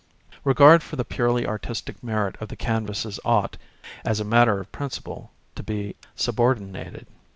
Regard 0.43 0.81
for 0.81 0.95
the 0.95 1.05
purely 1.05 1.45
artistic 1.45 2.03
merit 2.03 2.35
of 2.41 2.47
the 2.49 2.55
canvases 2.55 3.19
ought, 3.23 3.57
as 4.03 4.19
a 4.19 4.25
matter 4.25 4.59
of 4.59 4.71
principle, 4.71 5.29
to 5.53 5.61
be 5.61 5.95
subordinated. 6.15 7.05